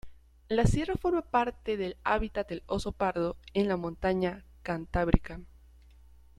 [0.47, 5.41] La sierra forma parte del hábitat del oso pardo en la montaña cantábrica.